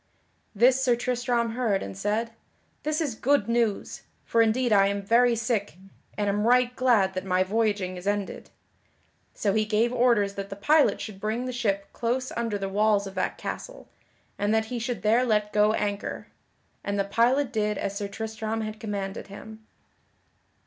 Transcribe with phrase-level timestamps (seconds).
[0.55, 2.31] This Sir Tristram heard and said:
[2.81, 5.77] "This is good news, for indeed I am very sick
[6.17, 8.49] and am right glad that my voyaging is ended."
[9.35, 13.05] So he gave orders that the pilot should bring the ship close under the walls
[13.05, 13.89] of that castle,
[14.39, 16.29] and that he should there let go anchor;
[16.83, 19.67] and the pilot did as Sir Tristram had commanded him.